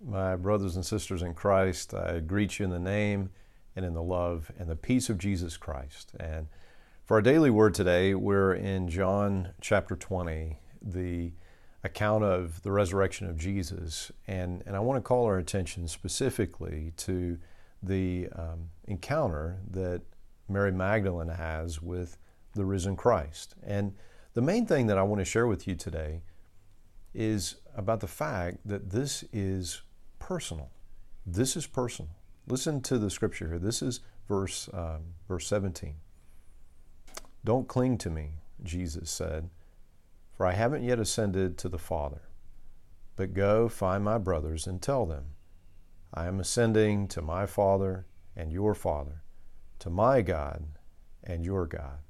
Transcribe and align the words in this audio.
My 0.00 0.36
brothers 0.36 0.76
and 0.76 0.86
sisters 0.86 1.22
in 1.22 1.34
Christ, 1.34 1.92
I 1.92 2.20
greet 2.20 2.58
you 2.58 2.64
in 2.64 2.70
the 2.70 2.78
name 2.78 3.30
and 3.74 3.84
in 3.84 3.94
the 3.94 4.02
love 4.02 4.52
and 4.56 4.68
the 4.68 4.76
peace 4.76 5.10
of 5.10 5.18
Jesus 5.18 5.56
Christ. 5.56 6.12
And 6.20 6.46
for 7.04 7.16
our 7.16 7.22
daily 7.22 7.50
word 7.50 7.74
today, 7.74 8.14
we're 8.14 8.54
in 8.54 8.88
John 8.88 9.54
chapter 9.60 9.96
20, 9.96 10.56
the 10.80 11.32
account 11.82 12.22
of 12.22 12.62
the 12.62 12.70
resurrection 12.70 13.28
of 13.28 13.38
Jesus. 13.38 14.12
And, 14.28 14.62
and 14.66 14.76
I 14.76 14.78
want 14.78 14.98
to 14.98 15.00
call 15.02 15.24
our 15.24 15.38
attention 15.38 15.88
specifically 15.88 16.92
to 16.98 17.36
the 17.82 18.28
um, 18.36 18.70
encounter 18.84 19.58
that 19.68 20.02
Mary 20.48 20.70
Magdalene 20.70 21.28
has 21.28 21.82
with 21.82 22.18
the 22.54 22.64
risen 22.64 22.94
Christ. 22.94 23.56
And 23.64 23.94
the 24.34 24.42
main 24.42 24.64
thing 24.64 24.86
that 24.86 24.98
I 24.98 25.02
want 25.02 25.18
to 25.18 25.24
share 25.24 25.48
with 25.48 25.66
you 25.66 25.74
today 25.74 26.22
is 27.14 27.56
about 27.74 27.98
the 27.98 28.06
fact 28.06 28.58
that 28.64 28.90
this 28.90 29.24
is 29.32 29.82
personal. 30.28 30.68
This 31.24 31.56
is 31.56 31.66
personal. 31.66 32.10
Listen 32.46 32.82
to 32.82 32.98
the 32.98 33.08
scripture 33.08 33.48
here. 33.48 33.58
This 33.58 33.80
is 33.80 34.00
verse, 34.28 34.68
um, 34.74 35.14
verse 35.26 35.46
17. 35.46 35.94
Don't 37.46 37.66
cling 37.66 37.96
to 37.96 38.10
me, 38.10 38.32
Jesus 38.62 39.10
said, 39.10 39.48
for 40.36 40.44
I 40.44 40.52
haven't 40.52 40.82
yet 40.82 40.98
ascended 40.98 41.56
to 41.56 41.70
the 41.70 41.78
Father. 41.78 42.28
But 43.16 43.32
go 43.32 43.70
find 43.70 44.04
my 44.04 44.18
brothers 44.18 44.66
and 44.66 44.82
tell 44.82 45.06
them, 45.06 45.28
I 46.12 46.26
am 46.26 46.40
ascending 46.40 47.08
to 47.08 47.22
my 47.22 47.46
Father 47.46 48.04
and 48.36 48.52
your 48.52 48.74
Father, 48.74 49.22
to 49.78 49.88
my 49.88 50.20
God 50.20 50.62
and 51.24 51.42
your 51.42 51.66
God. 51.66 52.00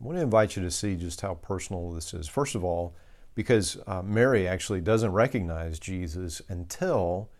I 0.00 0.04
want 0.04 0.16
to 0.16 0.22
invite 0.22 0.56
you 0.56 0.62
to 0.62 0.70
see 0.70 0.96
just 0.96 1.20
how 1.20 1.34
personal 1.34 1.92
this 1.92 2.14
is. 2.14 2.26
First 2.26 2.54
of 2.54 2.64
all, 2.64 2.96
because 3.40 3.78
uh, 3.86 4.02
Mary 4.02 4.46
actually 4.46 4.82
doesn't 4.82 5.12
recognize 5.12 5.78
Jesus 5.78 6.42
until 6.50 7.30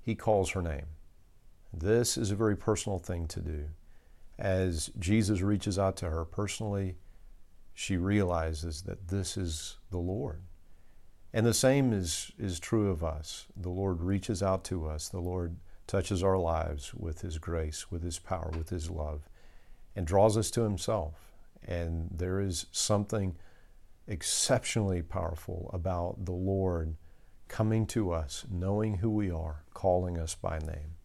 he 0.00 0.14
calls 0.14 0.50
her 0.50 0.62
name. 0.62 0.86
This 1.72 2.16
is 2.16 2.30
a 2.30 2.36
very 2.36 2.56
personal 2.56 3.00
thing 3.00 3.26
to 3.26 3.40
do. 3.40 3.64
As 4.38 4.92
Jesus 4.96 5.40
reaches 5.40 5.76
out 5.76 5.96
to 5.96 6.08
her 6.08 6.24
personally, 6.24 6.98
she 7.74 7.96
realizes 7.96 8.82
that 8.82 9.08
this 9.08 9.36
is 9.36 9.78
the 9.90 9.98
Lord. 9.98 10.42
And 11.32 11.44
the 11.44 11.52
same 11.52 11.92
is, 11.92 12.30
is 12.38 12.60
true 12.60 12.88
of 12.88 13.02
us. 13.02 13.46
The 13.56 13.70
Lord 13.70 14.02
reaches 14.02 14.44
out 14.44 14.62
to 14.66 14.86
us. 14.86 15.08
The 15.08 15.18
Lord 15.18 15.56
touches 15.88 16.22
our 16.22 16.38
lives 16.38 16.94
with 16.94 17.22
His 17.22 17.38
grace, 17.38 17.90
with 17.90 18.04
His 18.04 18.20
power, 18.20 18.52
with 18.56 18.68
His 18.68 18.88
love, 18.88 19.28
and 19.96 20.06
draws 20.06 20.36
us 20.36 20.48
to 20.52 20.60
Himself. 20.60 21.14
And 21.66 22.08
there 22.12 22.38
is 22.38 22.66
something 22.70 23.34
exceptionally 24.10 25.00
powerful 25.00 25.70
about 25.72 26.24
the 26.26 26.32
Lord 26.32 26.96
coming 27.48 27.86
to 27.86 28.12
us, 28.12 28.44
knowing 28.50 28.98
who 28.98 29.10
we 29.10 29.30
are, 29.30 29.64
calling 29.72 30.18
us 30.18 30.34
by 30.34 30.58
name. 30.58 30.96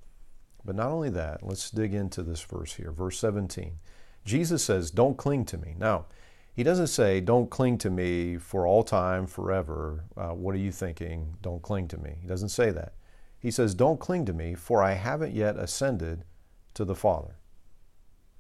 But 0.66 0.76
not 0.76 0.92
only 0.92 1.12
that, 1.12 1.44
let's 1.44 1.70
dig 1.70 1.94
into 1.94 2.24
this 2.24 2.42
verse 2.42 2.74
here, 2.74 2.92
verse 2.92 3.20
17. 3.20 3.78
Jesus 4.26 4.64
says, 4.64 4.90
Don't 4.90 5.18
cling 5.18 5.46
to 5.46 5.58
me. 5.58 5.76
Now, 5.78 6.06
he 6.54 6.64
doesn't 6.64 6.88
say, 6.88 7.22
Don't 7.22 7.50
cling 7.50 7.78
to 7.80 7.92
me 7.92 8.38
for 8.38 8.66
all 8.66 8.84
time, 8.84 9.28
forever. 9.28 10.06
Uh, 10.18 10.30
what 10.30 10.56
are 10.56 10.60
you 10.60 10.72
thinking? 10.72 11.38
Don't 11.42 11.62
cling 11.62 11.88
to 11.90 11.98
me. 11.98 12.18
He 12.22 12.28
doesn't 12.28 12.50
say 12.50 12.72
that. 12.72 12.94
He 13.40 13.52
says, 13.52 13.76
Don't 13.76 14.00
cling 14.00 14.26
to 14.26 14.34
me, 14.34 14.56
for 14.56 14.82
I 14.82 14.94
haven't 14.94 15.36
yet 15.36 15.58
ascended 15.58 16.26
to 16.74 16.84
the 16.84 16.96
Father. 16.96 17.36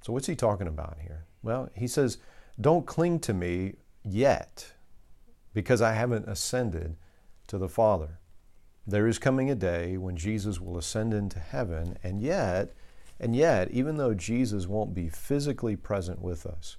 So, 0.02 0.12
what's 0.14 0.28
he 0.28 0.36
talking 0.36 0.68
about 0.68 0.98
here? 1.02 1.26
Well, 1.44 1.70
he 1.76 1.88
says, 1.88 2.18
Don't 2.60 2.88
cling 2.88 3.20
to 3.20 3.34
me 3.34 3.76
yet 4.06 4.74
because 5.54 5.82
I 5.82 5.94
haven't 5.94 6.28
ascended 6.28 6.98
to 7.48 7.58
the 7.58 7.70
Father. 7.70 8.20
There 8.86 9.08
is 9.08 9.18
coming 9.18 9.50
a 9.50 9.56
day 9.56 9.98
when 9.98 10.16
Jesus 10.16 10.62
will 10.62 10.78
ascend 10.78 11.14
into 11.14 11.40
heaven, 11.40 11.98
and 12.04 12.22
yet, 12.22 12.74
and 13.20 13.36
yet, 13.36 13.72
even 13.72 13.98
though 13.98 14.14
Jesus 14.14 14.68
won't 14.68 14.94
be 14.94 15.10
physically 15.10 15.76
present 15.76 16.22
with 16.22 16.46
us, 16.46 16.78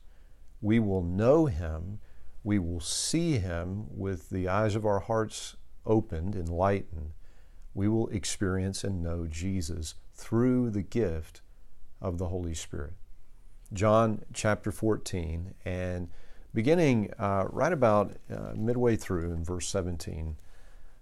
we 0.60 0.78
will 0.78 1.02
know 1.02 1.46
him, 1.46 1.98
we 2.44 2.58
will 2.58 2.80
see 2.80 3.38
him 3.38 3.86
with 3.90 4.30
the 4.30 4.46
eyes 4.46 4.76
of 4.76 4.86
our 4.86 5.00
hearts 5.00 5.56
opened, 5.84 6.36
enlightened. 6.36 7.12
We 7.74 7.88
will 7.88 8.08
experience 8.08 8.84
and 8.84 9.02
know 9.02 9.26
Jesus 9.26 9.94
through 10.14 10.70
the 10.70 10.82
gift 10.82 11.42
of 12.00 12.18
the 12.18 12.28
Holy 12.28 12.54
Spirit. 12.54 12.94
John 13.72 14.22
chapter 14.32 14.70
14 14.70 15.54
and 15.64 16.08
beginning 16.56 17.12
uh, 17.18 17.44
right 17.50 17.74
about 17.74 18.16
uh, 18.34 18.54
midway 18.56 18.96
through 18.96 19.30
in 19.30 19.44
verse 19.44 19.68
17. 19.68 20.36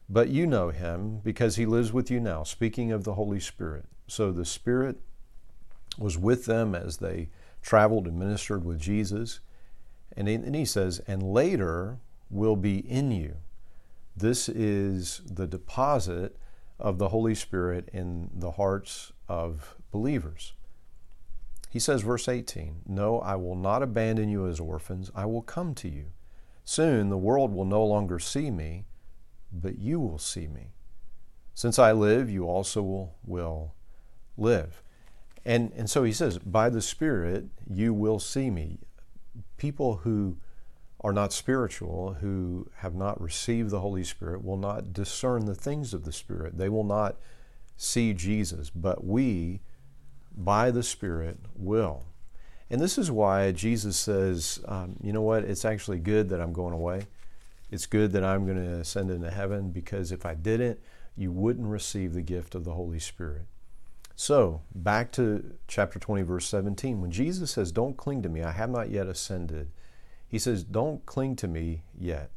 But 0.09 0.29
you 0.29 0.49
know 0.49 0.71
him 0.71 1.21
because 1.23 1.55
he 1.55 1.65
lives 1.65 1.93
with 1.93 2.11
you 2.11 2.19
now, 2.19 2.43
speaking 2.43 2.91
of 2.91 3.05
the 3.05 3.15
Holy 3.15 3.39
Spirit. 3.39 3.85
So 4.09 4.33
the 4.33 4.45
Spirit 4.45 4.97
was 5.97 6.19
with 6.19 6.47
them 6.47 6.75
as 6.75 6.97
they 6.97 7.29
traveled 7.63 8.09
and 8.09 8.19
ministered 8.19 8.65
with 8.65 8.81
Jesus. 8.81 9.39
And 10.17 10.27
he, 10.27 10.35
and 10.35 10.57
he 10.57 10.65
says, 10.65 11.01
and 11.07 11.23
later 11.23 11.99
will 12.31 12.57
be 12.57 12.79
in 12.79 13.13
you. 13.13 13.37
This 14.17 14.49
is 14.49 15.23
the 15.25 15.47
deposit 15.47 16.37
of 16.81 16.99
the 16.99 17.11
Holy 17.11 17.37
Spirit 17.37 17.89
in 17.93 18.29
the 18.35 18.51
hearts 18.51 19.13
of 19.29 19.77
believers. 19.93 20.53
He 21.75 21.81
says, 21.81 22.03
verse 22.03 22.29
18, 22.29 22.83
No, 22.87 23.19
I 23.19 23.35
will 23.35 23.57
not 23.57 23.83
abandon 23.83 24.29
you 24.29 24.47
as 24.47 24.61
orphans. 24.61 25.11
I 25.13 25.27
will 25.27 25.43
come 25.43 25.75
to 25.75 25.89
you. 25.89 26.13
Soon 26.65 27.09
the 27.09 27.19
world 27.19 27.53
will 27.53 27.65
no 27.65 27.85
longer 27.85 28.21
see 28.21 28.49
me, 28.49 28.85
but 29.53 29.77
you 29.77 29.99
will 29.99 30.21
see 30.21 30.47
me. 30.47 30.69
Since 31.53 31.81
I 31.81 31.91
live, 31.91 32.31
you 32.31 32.45
also 32.45 32.81
will, 32.81 33.17
will 33.27 33.75
live. 34.37 34.85
And, 35.45 35.73
and 35.75 35.91
so 35.91 36.05
he 36.05 36.13
says, 36.13 36.39
By 36.39 36.71
the 36.71 36.81
Spirit, 36.81 37.47
you 37.69 37.93
will 37.93 38.21
see 38.21 38.51
me. 38.51 38.79
People 39.57 39.97
who 39.97 40.37
are 41.01 41.13
not 41.13 41.33
spiritual, 41.33 42.19
who 42.21 42.69
have 42.77 42.95
not 42.95 43.21
received 43.21 43.71
the 43.71 43.81
Holy 43.81 44.05
Spirit, 44.05 44.45
will 44.45 44.59
not 44.59 44.93
discern 44.93 45.47
the 45.47 45.57
things 45.57 45.93
of 45.93 46.05
the 46.05 46.13
Spirit. 46.13 46.57
They 46.57 46.69
will 46.69 46.85
not 46.85 47.17
see 47.77 48.15
Jesus. 48.15 48.71
But 48.71 49.05
we, 49.05 49.59
by 50.37 50.71
the 50.71 50.83
Spirit 50.83 51.39
will. 51.55 52.05
And 52.71 52.81
this 52.81 52.99
is 52.99 53.11
why 53.11 53.53
Jesus 53.53 53.97
says, 53.97 54.61
um, 54.67 54.97
you 55.03 55.13
know 55.13 55.23
what, 55.23 55.45
it's 55.45 55.65
actually 55.65 55.99
good 55.99 56.29
that 56.31 56.41
I'm 56.41 56.53
going 56.53 56.75
away. 56.75 57.07
It's 57.71 57.87
good 57.87 58.13
that 58.13 58.25
I'm 58.25 58.45
going 58.47 58.59
to 58.59 58.81
ascend 58.81 59.11
into 59.11 59.31
heaven 59.31 59.71
because 59.71 60.13
if 60.13 60.25
I 60.25 60.35
didn't, 60.35 60.81
you 61.17 61.31
wouldn't 61.31 61.69
receive 61.69 62.15
the 62.15 62.23
gift 62.23 62.55
of 62.55 62.65
the 62.65 62.75
Holy 62.75 62.99
Spirit. 62.99 63.47
So, 64.17 64.63
back 64.75 65.11
to 65.13 65.55
chapter 65.67 65.99
20, 65.99 66.23
verse 66.23 66.47
17. 66.47 67.01
When 67.01 67.11
Jesus 67.11 67.51
says, 67.51 67.73
Don't 67.73 67.97
cling 67.97 68.23
to 68.23 68.29
me, 68.29 68.43
I 68.43 68.53
have 68.53 68.71
not 68.71 68.91
yet 68.91 69.09
ascended, 69.09 69.71
he 70.27 70.39
says, 70.39 70.63
Don't 70.63 71.05
cling 71.05 71.37
to 71.37 71.49
me 71.49 71.83
yet. 71.99 72.31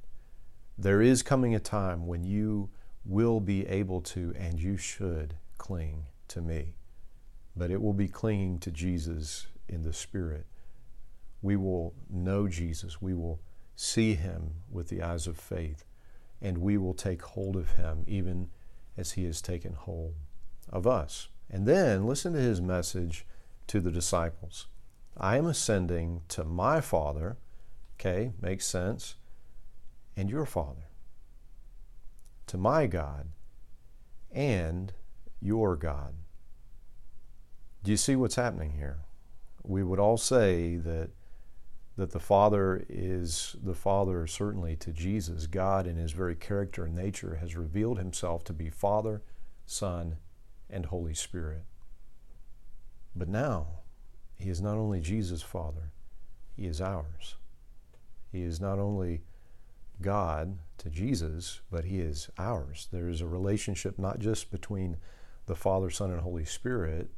There 0.77 1.01
is 1.01 1.23
coming 1.23 1.53
a 1.53 1.59
time 1.59 2.07
when 2.07 2.23
you 2.23 2.69
will 3.05 3.39
be 3.39 3.65
able 3.67 4.01
to 4.01 4.33
and 4.37 4.59
you 4.59 4.75
should 4.75 5.35
cling 5.57 6.05
to 6.29 6.41
me 6.41 6.73
but 7.57 7.72
it 7.72 7.81
will 7.81 7.94
be 7.94 8.07
clinging 8.07 8.59
to 8.59 8.72
Jesus 8.72 9.47
in 9.68 9.84
the 9.84 9.94
Spirit. 9.94 10.45
We 11.41 11.56
will 11.56 11.94
know 12.09 12.47
Jesus. 12.47 13.01
We 13.01 13.13
will 13.13 13.41
see 13.75 14.13
Him 14.13 14.56
with 14.69 14.90
the 14.90 15.01
eyes 15.01 15.28
of 15.28 15.38
faith, 15.38 15.85
and 16.41 16.59
we 16.59 16.78
will 16.78 16.94
take 16.94 17.22
hold 17.22 17.56
of 17.56 17.72
Him 17.72 18.03
even 18.07 18.50
as 18.95 19.13
He 19.13 19.25
has 19.25 19.41
taken 19.41 19.73
hold 19.73 20.16
of 20.69 20.85
us. 20.85 21.29
And 21.50 21.66
then 21.66 22.06
listen 22.06 22.34
to 22.34 22.40
His 22.40 22.62
message 22.62 23.25
to 23.68 23.79
the 23.79 23.91
disciples 23.91 24.68
I 25.19 25.38
am 25.38 25.47
ascending 25.47 26.22
to 26.29 26.44
my 26.44 26.79
Father, 26.79 27.38
okay, 27.95 28.34
makes 28.39 28.68
sense, 28.68 29.16
and 30.16 30.29
your 30.29 30.45
Father, 30.45 30.89
to 32.47 32.57
my 32.57 32.85
God 32.85 33.29
and 34.31 34.94
your 35.42 35.75
God. 35.75 36.13
Do 37.83 37.91
you 37.91 37.97
see 37.97 38.15
what's 38.15 38.35
happening 38.35 38.71
here? 38.71 39.00
We 39.63 39.83
would 39.83 40.00
all 40.00 40.18
say 40.18 40.77
that 40.77 41.09
that 41.97 42.12
the 42.12 42.19
Father 42.19 42.85
is 42.88 43.56
the 43.62 43.74
Father 43.74 44.27
certainly 44.27 44.75
to 44.75 44.94
Jesus. 44.94 45.47
God 45.47 45.88
in 45.88 45.97
his 45.97 46.12
very 46.12 46.35
character 46.35 46.85
and 46.85 46.95
nature 46.95 47.39
has 47.41 47.56
revealed 47.56 47.97
himself 47.97 48.44
to 48.45 48.53
be 48.53 48.69
Father, 48.69 49.24
Son, 49.65 50.18
and 50.69 50.85
Holy 50.85 51.15
Spirit. 51.15 51.63
But 53.15 53.27
now, 53.27 53.79
he 54.38 54.50
is 54.50 54.62
not 54.62 54.77
only 54.77 55.00
Jesus' 55.00 55.41
Father, 55.41 55.91
he 56.56 56.68
is 56.68 56.79
ours. 56.79 57.35
He 58.31 58.44
is 58.44 58.62
not 58.62 58.77
only 58.77 59.21
God 60.00 60.59
to 60.77 60.91
Jesus, 60.91 61.62
but 61.71 61.85
he 61.85 62.00
is 62.00 62.29
ours. 62.38 62.88
There 62.91 63.09
is 63.09 63.21
a 63.21 63.27
relationship 63.27 63.97
not 63.97 64.19
just 64.19 64.51
between 64.51 64.97
the 65.47 65.56
Father, 65.56 65.89
Son, 65.89 66.12
and 66.12 66.21
Holy 66.21 66.45
Spirit, 66.45 67.09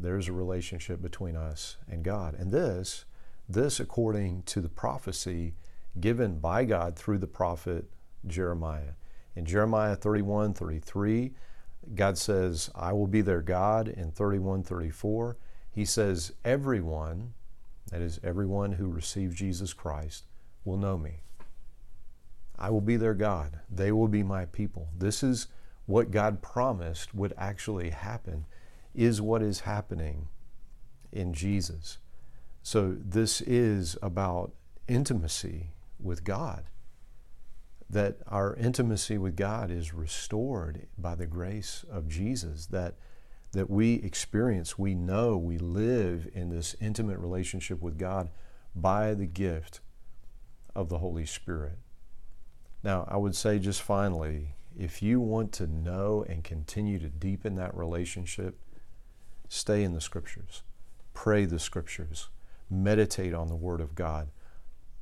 there's 0.00 0.28
a 0.28 0.32
relationship 0.32 1.02
between 1.02 1.36
us 1.36 1.76
and 1.88 2.02
God. 2.02 2.34
And 2.38 2.50
this, 2.50 3.04
this 3.48 3.80
according 3.80 4.42
to 4.44 4.60
the 4.60 4.68
prophecy 4.68 5.54
given 5.98 6.38
by 6.38 6.64
God 6.64 6.96
through 6.96 7.18
the 7.18 7.26
prophet 7.26 7.90
Jeremiah. 8.26 8.94
In 9.36 9.44
Jeremiah 9.44 9.96
31 9.96 10.54
33, 10.54 11.32
God 11.94 12.18
says, 12.18 12.70
I 12.74 12.92
will 12.92 13.06
be 13.06 13.22
their 13.22 13.42
God. 13.42 13.88
In 13.88 14.10
31 14.10 14.62
34, 14.62 15.36
He 15.72 15.84
says, 15.84 16.32
Everyone, 16.44 17.34
that 17.90 18.00
is, 18.00 18.20
everyone 18.22 18.72
who 18.72 18.88
receives 18.88 19.34
Jesus 19.34 19.72
Christ, 19.72 20.26
will 20.64 20.76
know 20.76 20.98
me. 20.98 21.22
I 22.58 22.70
will 22.70 22.82
be 22.82 22.96
their 22.96 23.14
God. 23.14 23.60
They 23.70 23.90
will 23.90 24.08
be 24.08 24.22
my 24.22 24.44
people. 24.44 24.88
This 24.96 25.22
is 25.22 25.48
what 25.86 26.10
God 26.10 26.42
promised 26.42 27.14
would 27.14 27.32
actually 27.38 27.90
happen, 27.90 28.44
is 28.94 29.20
what 29.20 29.42
is 29.42 29.60
happening 29.60 30.28
in 31.12 31.32
Jesus. 31.32 31.98
So, 32.62 32.96
this 32.98 33.40
is 33.40 33.96
about 34.02 34.52
intimacy 34.86 35.70
with 35.98 36.24
God. 36.24 36.64
That 37.88 38.18
our 38.26 38.54
intimacy 38.54 39.18
with 39.18 39.36
God 39.36 39.70
is 39.70 39.94
restored 39.94 40.86
by 40.96 41.14
the 41.14 41.26
grace 41.26 41.84
of 41.90 42.08
Jesus, 42.08 42.66
that, 42.66 42.94
that 43.52 43.70
we 43.70 43.94
experience, 43.94 44.78
we 44.78 44.94
know, 44.94 45.36
we 45.36 45.58
live 45.58 46.28
in 46.34 46.50
this 46.50 46.76
intimate 46.80 47.18
relationship 47.18 47.80
with 47.80 47.98
God 47.98 48.30
by 48.74 49.14
the 49.14 49.26
gift 49.26 49.80
of 50.74 50.88
the 50.88 50.98
Holy 50.98 51.26
Spirit. 51.26 51.78
Now, 52.82 53.06
I 53.08 53.16
would 53.16 53.34
say 53.34 53.58
just 53.58 53.82
finally, 53.82 54.54
if 54.78 55.02
you 55.02 55.20
want 55.20 55.52
to 55.52 55.66
know 55.66 56.24
and 56.28 56.44
continue 56.44 56.98
to 56.98 57.08
deepen 57.08 57.56
that 57.56 57.76
relationship, 57.76 58.58
stay 59.50 59.82
in 59.82 59.92
the 59.92 60.00
Scriptures, 60.00 60.62
pray 61.12 61.44
the 61.44 61.58
Scriptures, 61.58 62.28
meditate 62.70 63.34
on 63.34 63.48
the 63.48 63.56
Word 63.56 63.80
of 63.80 63.96
God. 63.96 64.28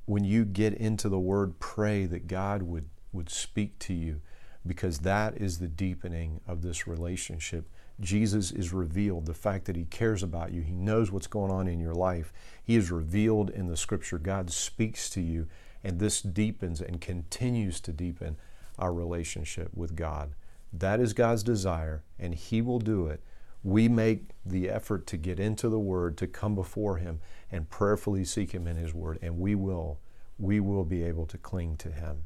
When 0.06 0.24
you 0.24 0.46
get 0.46 0.72
into 0.72 1.10
the 1.10 1.18
Word, 1.18 1.60
pray 1.60 2.06
that 2.06 2.26
God 2.26 2.62
would, 2.62 2.88
would 3.12 3.28
speak 3.28 3.78
to 3.80 3.92
you 3.92 4.22
because 4.66 5.00
that 5.00 5.36
is 5.36 5.58
the 5.58 5.68
deepening 5.68 6.40
of 6.48 6.62
this 6.62 6.86
relationship. 6.86 7.68
Jesus 8.00 8.50
is 8.50 8.72
revealed, 8.72 9.26
the 9.26 9.34
fact 9.34 9.66
that 9.66 9.76
He 9.76 9.84
cares 9.84 10.22
about 10.22 10.50
you, 10.50 10.62
He 10.62 10.72
knows 10.72 11.12
what's 11.12 11.26
going 11.26 11.52
on 11.52 11.68
in 11.68 11.78
your 11.78 11.94
life. 11.94 12.32
He 12.64 12.74
is 12.74 12.90
revealed 12.90 13.50
in 13.50 13.66
the 13.66 13.76
Scripture. 13.76 14.18
God 14.18 14.50
speaks 14.50 15.10
to 15.10 15.20
you, 15.20 15.46
and 15.84 15.98
this 15.98 16.22
deepens 16.22 16.80
and 16.80 17.02
continues 17.02 17.80
to 17.82 17.92
deepen 17.92 18.38
our 18.78 18.94
relationship 18.94 19.68
with 19.74 19.94
God. 19.94 20.34
That 20.72 21.00
is 21.00 21.12
God's 21.12 21.42
desire, 21.42 22.02
and 22.18 22.34
He 22.34 22.62
will 22.62 22.78
do 22.78 23.08
it. 23.08 23.22
We 23.68 23.86
make 23.86 24.30
the 24.46 24.70
effort 24.70 25.06
to 25.08 25.18
get 25.18 25.38
into 25.38 25.68
the 25.68 25.78
Word, 25.78 26.16
to 26.18 26.26
come 26.26 26.54
before 26.54 26.96
Him, 26.96 27.20
and 27.52 27.68
prayerfully 27.68 28.24
seek 28.24 28.52
Him 28.52 28.66
in 28.66 28.76
His 28.76 28.94
Word, 28.94 29.18
and 29.20 29.38
we 29.38 29.54
will. 29.54 30.00
We 30.38 30.58
will 30.58 30.86
be 30.86 31.02
able 31.02 31.26
to 31.26 31.36
cling 31.36 31.76
to 31.78 31.92
Him. 31.92 32.22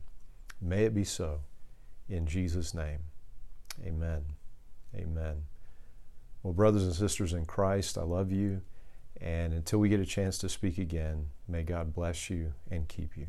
May 0.60 0.84
it 0.84 0.94
be 0.94 1.02
so. 1.02 1.40
In 2.08 2.26
Jesus' 2.26 2.74
name, 2.74 3.00
amen. 3.84 4.22
Amen. 4.94 5.42
Well, 6.44 6.52
brothers 6.52 6.84
and 6.84 6.94
sisters 6.94 7.32
in 7.32 7.44
Christ, 7.44 7.98
I 7.98 8.02
love 8.02 8.30
you. 8.30 8.62
And 9.20 9.52
until 9.52 9.80
we 9.80 9.88
get 9.88 9.98
a 9.98 10.06
chance 10.06 10.38
to 10.38 10.48
speak 10.48 10.78
again, 10.78 11.30
may 11.48 11.64
God 11.64 11.92
bless 11.92 12.30
you 12.30 12.52
and 12.70 12.86
keep 12.86 13.16
you. 13.16 13.26